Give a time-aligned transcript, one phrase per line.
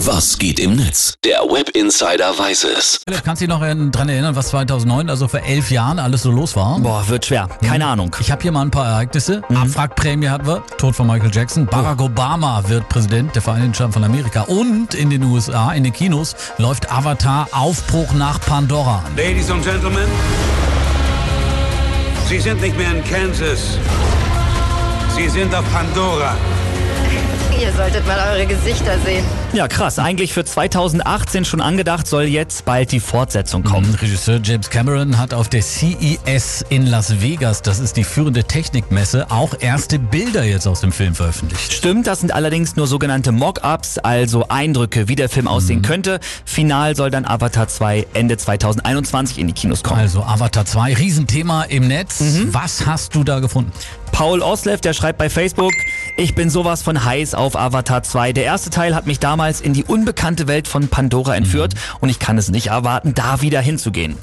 [0.00, 1.14] Was geht im Netz?
[1.24, 3.00] Der Web Insider weiß es.
[3.08, 6.30] Philipp, kannst du dich noch dran erinnern, was 2009, also vor elf Jahren, alles so
[6.30, 6.78] los war?
[6.80, 7.48] Boah, wird schwer.
[7.64, 8.14] Keine Ahnung.
[8.20, 9.42] Ich habe hier mal ein paar Ereignisse.
[9.48, 11.64] Abwrackprämie hatten wir, Tod von Michael Jackson.
[11.64, 14.42] Barack Obama wird Präsident der Vereinigten Staaten von Amerika.
[14.42, 19.16] Und in den USA, in den Kinos, läuft Avatar Aufbruch nach Pandora an.
[19.16, 20.06] Ladies and Gentlemen,
[22.28, 23.78] Sie sind nicht mehr in Kansas.
[25.16, 26.36] Sie sind auf Pandora.
[27.60, 29.24] Ihr solltet mal eure Gesichter sehen.
[29.52, 29.98] Ja, krass.
[29.98, 33.94] Eigentlich für 2018 schon angedacht, soll jetzt bald die Fortsetzung kommen.
[33.94, 39.30] Regisseur James Cameron hat auf der CES in Las Vegas, das ist die führende Technikmesse,
[39.30, 41.72] auch erste Bilder jetzt aus dem Film veröffentlicht.
[41.72, 46.20] Stimmt, das sind allerdings nur sogenannte Mock-ups, also Eindrücke, wie der Film aussehen könnte.
[46.44, 50.00] Final soll dann Avatar 2 Ende 2021 in die Kinos kommen.
[50.00, 52.22] Also Avatar 2, Riesenthema im Netz.
[52.50, 53.72] Was hast du da gefunden?
[54.12, 55.72] Paul Oslev, der schreibt bei Facebook,
[56.16, 58.32] ich bin sowas von heiß auf Avatar 2.
[58.32, 62.18] Der erste Teil hat mich damals in die unbekannte Welt von Pandora entführt und ich
[62.18, 64.16] kann es nicht erwarten, da wieder hinzugehen.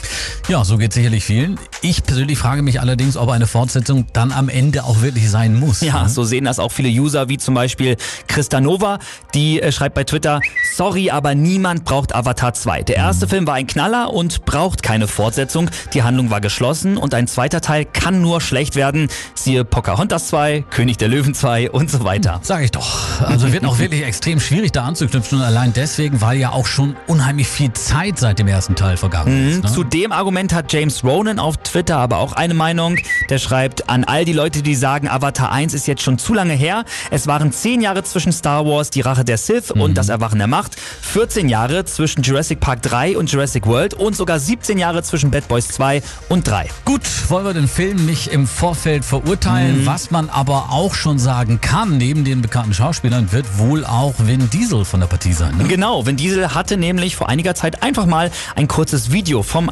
[0.50, 1.58] Ja, so geht sicherlich vielen.
[1.82, 5.80] Ich persönlich frage mich allerdings, ob eine Fortsetzung dann am Ende auch wirklich sein muss.
[5.80, 6.10] Ja, ne?
[6.10, 7.96] so sehen das auch viele User, wie zum Beispiel
[8.28, 9.00] Christanova,
[9.34, 10.42] die äh, schreibt bei Twitter,
[10.76, 12.84] sorry, aber niemand braucht Avatar 2.
[12.84, 15.70] Der erste Film war ein Knaller und braucht keine Fortsetzung.
[15.94, 19.08] Die Handlung war geschlossen und ein zweiter Teil kann nur schlecht werden.
[19.36, 22.42] Siehe Pocahontas 2, König der Löwen 2 und so weiter.
[22.44, 23.22] Sag ich doch.
[23.22, 26.98] Also wird auch wirklich extrem schwierig da anzuknüpfen und allein deswegen, weil ja auch schon
[27.08, 29.64] unheimlich viel Zeit seit dem ersten Teil vergangen ist.
[29.64, 29.72] Ne?
[29.72, 32.98] Zu dem Argument hat James Ronan auf Twitter aber auch eine Meinung.
[33.30, 36.54] Der schreibt an all die Leute, die sagen, Avatar 1 ist jetzt schon zu lange
[36.54, 36.86] her.
[37.12, 40.48] Es waren 10 Jahre zwischen Star Wars, die Rache der Sith und das Erwachen der
[40.48, 45.30] Macht, 14 Jahre zwischen Jurassic Park 3 und Jurassic World und sogar 17 Jahre zwischen
[45.30, 46.68] Bad Boys 2 und 3.
[46.84, 49.86] Gut, wollen wir den Film nicht im Vorfeld verurteilen.
[49.86, 54.50] Was man aber auch schon sagen kann, neben den bekannten Schauspielern wird wohl auch Vin
[54.50, 55.58] Diesel von der Partie sein.
[55.58, 55.66] Ne?
[55.66, 59.70] Genau, Vin Diesel hatte nämlich vor einiger Zeit einfach mal ein kurzes Video vom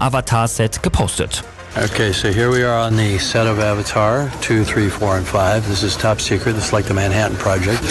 [0.52, 1.44] Avatar-Set gepostet.
[1.78, 5.66] Okay, so here we are on the set of Avatar 2, 3, 4, and 5.
[5.70, 6.56] This is top secret.
[6.56, 7.82] This is like the Manhattan Project.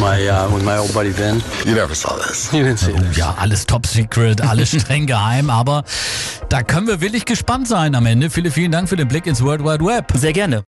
[0.00, 1.42] My uh, with my old buddy Vin.
[1.66, 2.50] You never saw this.
[2.54, 3.18] You didn't see Oh this.
[3.18, 5.84] ja, alles top secret, alles streng geheim, aber
[6.48, 8.30] da können wir wirklich gespannt sein am Ende.
[8.30, 10.12] Viele, vielen Dank für den Blick ins World Wide Web.
[10.14, 10.62] Sehr gerne.